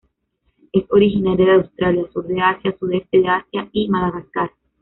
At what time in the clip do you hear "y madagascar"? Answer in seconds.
3.71-4.49